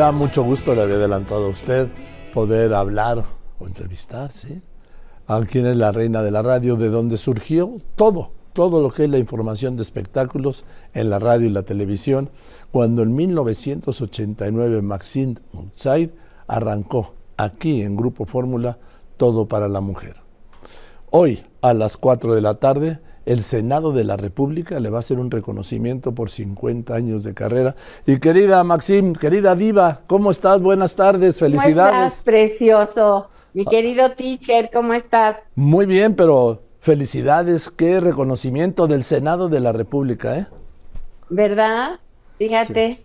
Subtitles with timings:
[0.00, 1.86] Da mucho gusto, le había adelantado a usted,
[2.32, 3.22] poder hablar
[3.58, 4.62] o entrevistar, ¿sí?
[5.26, 9.04] A quién es la reina de la radio, de dónde surgió todo, todo lo que
[9.04, 12.30] es la información de espectáculos en la radio y la televisión,
[12.72, 16.08] cuando en 1989 Maxine Moutsaid
[16.46, 18.78] arrancó aquí en Grupo Fórmula
[19.18, 20.16] Todo para la Mujer.
[21.10, 25.00] Hoy, a las 4 de la tarde, el Senado de la República le va a
[25.00, 27.76] hacer un reconocimiento por 50 años de carrera.
[28.06, 30.60] Y querida Maxim, querida Diva, ¿cómo estás?
[30.60, 31.92] Buenas tardes, felicidades.
[31.92, 33.30] ¿Cómo estás, precioso?
[33.52, 35.36] Mi querido teacher, ¿cómo estás?
[35.54, 40.46] Muy bien, pero felicidades, qué reconocimiento del Senado de la República, ¿eh?
[41.28, 42.00] ¿Verdad?
[42.38, 43.04] Fíjate.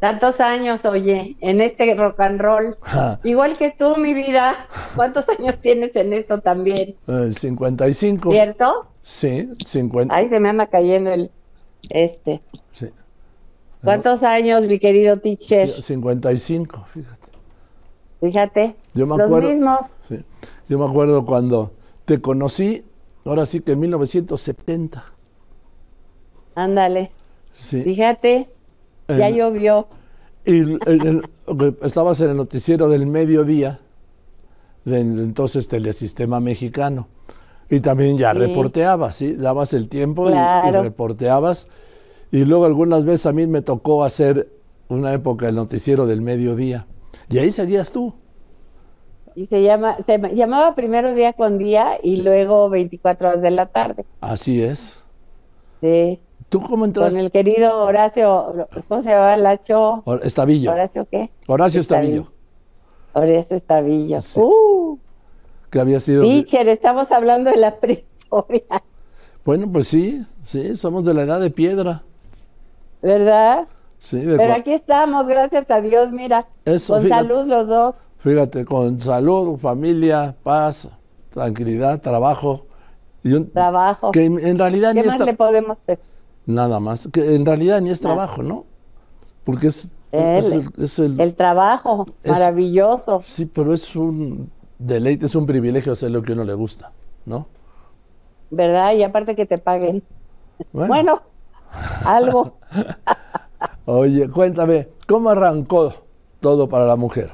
[0.00, 2.76] Tantos años, oye, en este rock and roll.
[3.24, 4.54] Igual que tú, mi vida.
[4.96, 6.94] ¿Cuántos años tienes en esto también?
[7.06, 8.30] Eh, 55.
[8.30, 8.91] ¿Cierto?
[9.02, 10.14] Sí, 50.
[10.14, 11.30] Ay, se me anda cayendo el
[11.90, 12.40] este.
[12.72, 12.88] Sí.
[13.82, 15.82] ¿Cuántos años, mi querido teacher?
[15.82, 17.28] 55, fíjate.
[18.20, 18.76] Fíjate.
[18.94, 19.78] Yo me acuerdo, los mismos.
[20.08, 20.24] Sí,
[20.68, 21.72] yo me acuerdo cuando
[22.04, 22.84] te conocí,
[23.24, 25.04] ahora sí que en 1970.
[26.54, 27.10] Ándale.
[27.52, 27.82] Sí.
[27.82, 28.48] Fíjate,
[29.08, 29.88] ya llovió.
[30.44, 30.78] Y
[31.82, 33.80] estabas en el noticiero del mediodía,
[34.84, 37.08] del entonces Telesistema Mexicano.
[37.70, 39.34] Y también ya reporteabas, ¿sí?
[39.34, 41.68] Dabas el tiempo y, reporteabas.
[42.30, 44.48] Y luego algunas veces a mí me tocó hacer
[44.88, 46.86] una época el noticiero del mediodía.
[47.30, 48.14] Y ahí seguías tú.
[49.34, 53.66] Y se, llama, se llamaba primero día con día y luego 24 horas de la
[53.66, 54.04] tarde.
[54.20, 55.02] Así es.
[55.80, 56.20] Sí.
[56.50, 57.14] ¿Tú cómo entraste?
[57.14, 59.38] Con el querido Horacio, ¿cómo se llama?
[59.38, 60.02] Lacho.
[60.22, 60.72] Estavillo.
[60.72, 61.30] ¿Horacio qué?
[61.46, 62.30] Horacio Estavillo.
[63.14, 64.18] Horacio Estavillo.
[64.36, 64.98] Uh
[65.72, 66.22] que había sido...
[66.22, 68.62] Teacher, estamos hablando de la prehistoria.
[69.42, 72.02] Bueno, pues sí, sí, somos de la edad de piedra.
[73.00, 73.66] ¿Verdad?
[73.98, 74.22] Sí.
[74.24, 76.46] Pero aquí estamos, gracias a Dios, mira.
[76.66, 77.94] Eso, con salud los dos.
[78.18, 80.90] Fíjate, con salud, familia, paz,
[81.30, 82.66] tranquilidad, trabajo.
[83.24, 84.12] Y un, trabajo.
[84.12, 85.98] Que en, realidad ¿Qué más le podemos hacer?
[86.44, 87.08] Nada más.
[87.10, 88.66] Que en realidad ni es trabajo, ¿no?
[89.42, 93.20] Porque es, es, el, el, trabajo maravilloso.
[93.22, 94.50] Sí, pero es un
[94.86, 96.92] deleite, es un privilegio hacer lo que uno le gusta,
[97.24, 97.46] ¿no?
[98.50, 98.94] ¿Verdad?
[98.94, 100.02] Y aparte que te paguen.
[100.72, 101.22] Bueno,
[102.04, 102.58] algo.
[103.86, 105.94] Oye, cuéntame, ¿cómo arrancó
[106.40, 107.32] todo para la mujer?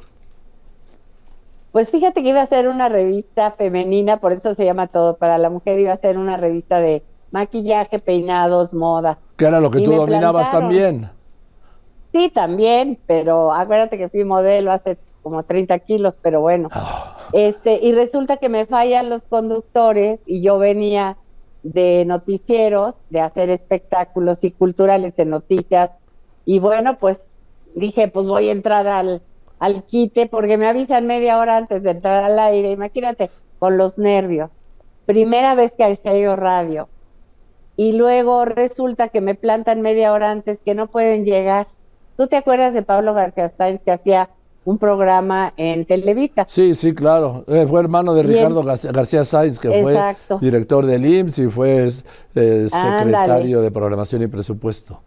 [1.72, 5.36] Pues fíjate que iba a ser una revista femenina, por eso se llama Todo para
[5.36, 9.18] la Mujer, iba a ser una revista de maquillaje, peinados, moda.
[9.36, 11.10] Que era lo que tú dominabas también.
[12.12, 16.68] Sí, también, pero acuérdate que fui modelo hace como 30 kilos, pero bueno.
[16.72, 17.17] Ah.
[17.32, 21.16] Este, y resulta que me fallan los conductores y yo venía
[21.62, 25.90] de noticieros, de hacer espectáculos y culturales en noticias.
[26.44, 27.20] Y bueno, pues
[27.74, 29.22] dije, pues voy a entrar al,
[29.58, 32.70] al quite porque me avisan media hora antes de entrar al aire.
[32.70, 34.50] Imagínate, con los nervios.
[35.06, 36.88] Primera vez que hago radio.
[37.76, 41.68] Y luego resulta que me plantan media hora antes que no pueden llegar.
[42.16, 44.30] ¿Tú te acuerdas de Pablo García Sáenz que hacía
[44.68, 46.44] un programa en Televisa.
[46.46, 47.42] Sí, sí, claro.
[47.48, 49.96] Eh, fue hermano de Ricardo García Sáenz, que fue
[50.42, 51.86] director del IMSS y fue
[52.34, 55.00] eh, secretario de Programación y Presupuesto.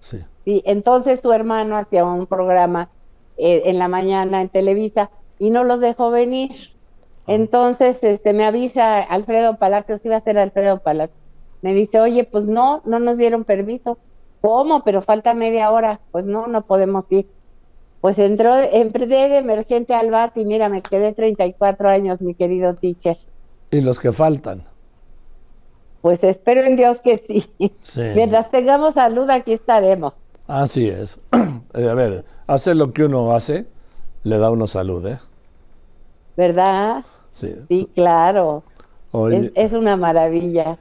[0.00, 0.18] Sí.
[0.44, 2.90] sí, entonces su hermano hacía un programa
[3.36, 6.52] eh, en la mañana en Televisa y no los dejó venir.
[7.26, 7.34] Ah.
[7.34, 11.18] Entonces este, me avisa Alfredo Palacios, iba a ser Alfredo Palacios.
[11.60, 13.98] Me dice, oye, pues no, no nos dieron permiso.
[14.40, 14.84] ¿Cómo?
[14.84, 15.98] Pero falta media hora.
[16.12, 17.26] Pues no, no podemos ir.
[18.00, 22.74] Pues entró, entré de emergente al BAT y mira, me quedé 34 años, mi querido
[22.74, 23.18] teacher.
[23.70, 24.64] ¿Y los que faltan?
[26.00, 27.50] Pues espero en Dios que sí.
[28.14, 30.14] Mientras tengamos salud, aquí estaremos.
[30.46, 31.18] Así es.
[31.74, 33.66] Eh, a ver, hacer lo que uno hace,
[34.24, 35.18] le da uno salud, ¿eh?
[36.34, 37.04] ¿Verdad?
[37.32, 37.54] Sí.
[37.68, 38.64] Sí, claro.
[39.30, 40.78] es, es, una maravilla.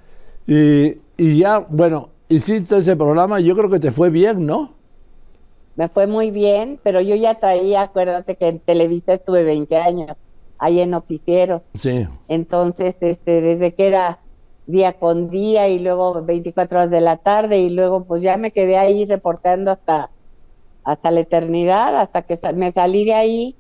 [0.48, 4.77] Y, y ya, bueno, hiciste ese programa, yo creo que te fue bien, ¿no?
[5.78, 10.18] Me fue muy bien, pero yo ya traía, acuérdate que en Televisa estuve 20 años,
[10.58, 11.62] ahí en noticieros.
[11.76, 12.08] Sí.
[12.28, 14.20] Entonces, este, desde que era
[14.66, 18.52] día con día y luego 24 horas de la tarde y luego pues ya me
[18.52, 20.10] quedé ahí reportando hasta,
[20.84, 23.56] hasta la eternidad, hasta que me salí de ahí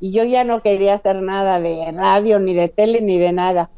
[0.00, 3.68] y yo ya no quería hacer nada de radio, ni de tele, ni de nada.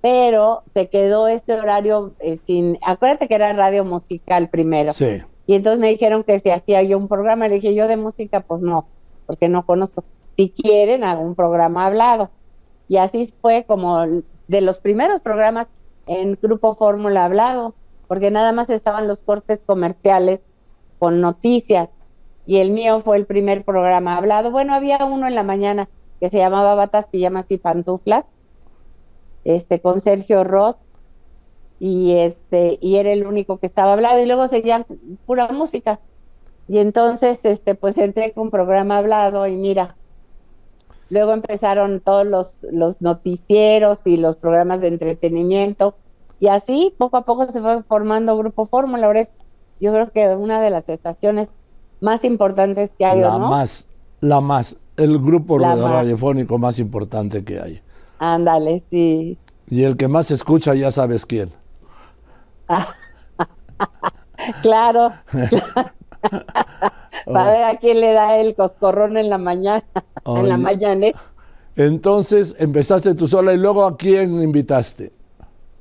[0.00, 4.92] Pero se quedó este horario eh, sin, acuérdate que era radio musical primero.
[4.92, 5.22] Sí.
[5.46, 8.40] Y entonces me dijeron que si hacía yo un programa, le dije yo de música,
[8.40, 8.86] pues no,
[9.26, 10.04] porque no conozco.
[10.36, 12.30] Si quieren, un programa hablado.
[12.88, 14.00] Y así fue como
[14.48, 15.66] de los primeros programas
[16.06, 17.74] en Grupo Fórmula Hablado,
[18.08, 20.40] porque nada más estaban los cortes comerciales
[20.98, 21.88] con noticias.
[22.44, 24.50] y el mío fue el primer programa hablado.
[24.50, 25.88] Bueno, había uno en la mañana
[26.20, 28.24] que se llamaba Batas, Pijamas y Pantuflas,
[29.44, 30.76] este, con Sergio Roth,
[31.84, 34.86] y este, y era el único que estaba hablado, y luego seguían
[35.26, 35.98] pura música.
[36.68, 39.96] Y entonces, este, pues entré con un programa hablado, y mira,
[41.10, 45.96] luego empezaron todos los, los noticieros y los programas de entretenimiento,
[46.38, 49.08] y así poco a poco se fue formando Grupo Fórmula.
[49.08, 49.34] Ahora es,
[49.80, 51.48] yo creo que una de las estaciones
[52.00, 53.88] más importantes que hay, la más,
[54.20, 57.80] la más, el grupo radiofónico más importante que hay.
[58.20, 59.36] Ándale, sí.
[59.66, 61.50] Y el que más escucha ya sabes quién.
[64.62, 65.12] claro.
[67.26, 69.84] Para ver a quién le da el coscorrón en la mañana,
[70.24, 71.08] en la mañana.
[71.76, 75.12] Entonces empezaste tú sola y luego a quién invitaste.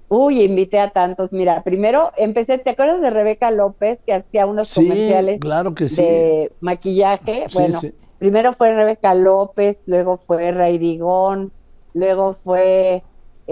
[0.07, 1.31] Uy, invité a tantos.
[1.31, 6.01] Mira, primero empecé, ¿te acuerdas de Rebeca López que hacía unos comerciales claro que sí.
[6.01, 7.45] de maquillaje?
[7.53, 7.79] bueno,
[8.19, 11.53] primero fue Rebeca López, luego fue Raidigón,
[11.93, 13.03] luego fue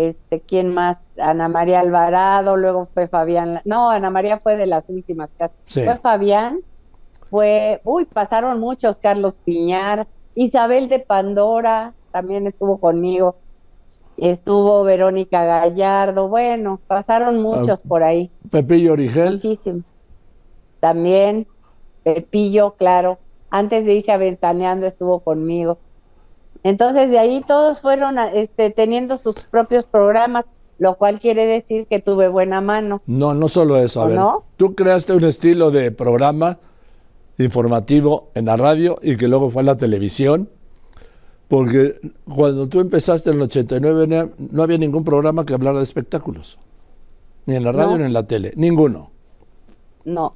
[0.08, 0.98] este, ¿quién más?
[1.18, 3.62] Ana María Alvarado, luego fue Fabián.
[3.66, 5.30] No, Ana María fue de las últimas.
[5.66, 6.60] Fue Fabián,
[7.30, 13.36] fue, uy, pasaron muchos, Carlos Piñar, Isabel de Pandora también estuvo conmigo
[14.22, 18.32] estuvo Verónica Gallardo, bueno, pasaron muchos por ahí.
[18.52, 19.34] Pepillo Origel.
[19.34, 19.84] Muchísimo.
[20.80, 21.48] También,
[22.04, 23.20] Pepillo, claro.
[23.50, 25.80] Antes de irse aventaneando estuvo conmigo.
[26.64, 30.46] Entonces de ahí todos fueron este, teniendo sus propios programas,
[30.78, 33.02] lo cual quiere decir que tuve buena mano.
[33.06, 34.02] No, no solo eso.
[34.02, 34.20] A ver,
[34.58, 36.60] tú creaste un estilo de programa
[37.38, 40.50] informativo en la radio y que luego fue en la televisión
[41.50, 46.60] porque cuando tú empezaste en el 89 no había ningún programa que hablara de espectáculos.
[47.48, 48.54] Ni en la radio ni en la tele.
[48.56, 49.10] Ninguno.
[50.06, 50.36] No.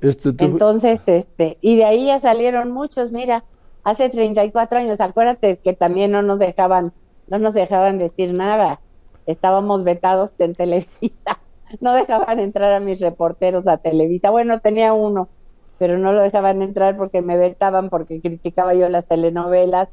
[0.00, 3.44] Este, Entonces, este, y de ahí ya salieron muchos, mira,
[3.84, 6.92] hace 34 años, acuérdate que también no nos dejaban,
[7.28, 8.80] no nos dejaban decir nada.
[9.26, 11.38] Estábamos vetados en Televisa.
[11.80, 14.28] No dejaban entrar a mis reporteros a Televisa.
[14.28, 15.30] Bueno, tenía uno,
[15.78, 19.88] pero no lo dejaban entrar porque me vetaban, porque criticaba yo las telenovelas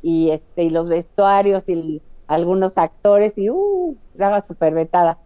[0.00, 5.18] y este y los vestuarios y algunos actores y uh, estaba súper vetada.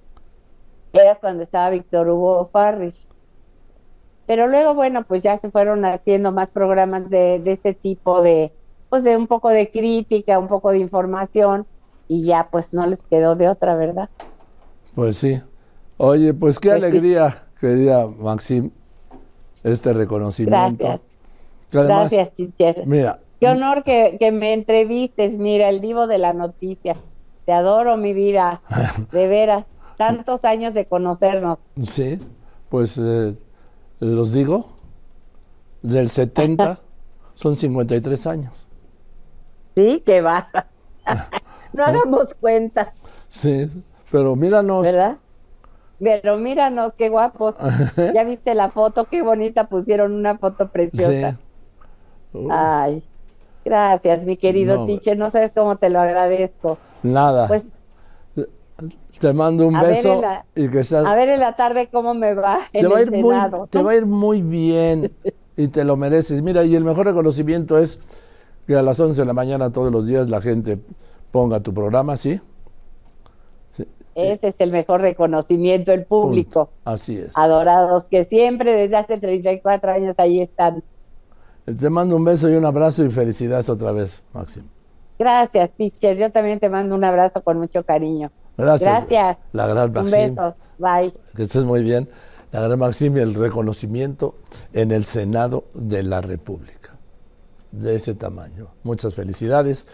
[0.92, 2.94] Era cuando estaba Víctor Hugo Farris.
[4.28, 8.52] Pero luego, bueno, pues ya se fueron haciendo más programas de, de este tipo de,
[8.90, 11.66] pues de un poco de crítica, un poco de información,
[12.08, 14.10] y ya pues no les quedó de otra, ¿verdad?
[14.94, 15.40] Pues sí.
[15.96, 18.70] Oye, pues qué pues alegría, querida Maxim,
[19.64, 21.00] este reconocimiento.
[21.70, 22.30] Gracias.
[22.36, 26.96] Gracias, Mira, Qué honor que, me entrevistes, mira, el divo de la noticia.
[27.46, 28.60] Te adoro, mi vida,
[29.10, 29.64] de veras.
[29.96, 31.58] Tantos años de conocernos.
[31.80, 32.20] Sí,
[32.68, 33.32] pues eh,
[34.00, 34.68] los digo,
[35.82, 36.80] del 70
[37.34, 38.68] son 53 años.
[39.74, 40.48] Sí, que va.
[41.72, 42.94] no hagamos cuenta.
[43.28, 43.70] Sí,
[44.10, 44.82] pero míranos.
[44.82, 45.18] ¿Verdad?
[46.00, 47.54] Pero míranos, qué guapos.
[48.14, 51.38] ya viste la foto, qué bonita pusieron una foto preciosa.
[52.32, 52.48] Sí.
[52.50, 53.04] Ay.
[53.64, 56.78] Gracias, mi querido no, no sabes cómo te lo agradezco.
[57.02, 57.48] Nada.
[57.48, 57.64] Pues,
[59.18, 60.20] te mando un beso
[60.54, 63.36] y que A ver en la tarde cómo me va te va a ir muy,
[63.70, 65.12] Te va a ir muy bien
[65.56, 66.42] y te lo mereces.
[66.42, 67.98] Mira, y el mejor reconocimiento es
[68.66, 70.78] que a las 11 de la mañana todos los días la gente
[71.30, 72.40] ponga tu programa, ¿sí?
[74.14, 76.70] Ese es el mejor reconocimiento, el público.
[76.84, 77.30] Así es.
[77.36, 80.82] Adorados, que siempre desde hace 34 años ahí están.
[81.64, 84.66] Te mando un beso y un abrazo y felicidades otra vez, Máximo.
[85.18, 86.16] Gracias, teacher.
[86.16, 88.30] Yo también te mando un abrazo con mucho cariño.
[88.58, 89.06] Gracias.
[89.08, 89.38] Gracias.
[89.52, 90.18] La gran Maxim.
[90.18, 90.56] Un beso.
[90.78, 91.14] Bye.
[91.34, 92.08] Que estés muy bien.
[92.52, 94.34] La gran Maxim y el reconocimiento
[94.72, 96.96] en el Senado de la República.
[97.70, 98.68] De ese tamaño.
[98.82, 99.86] Muchas felicidades.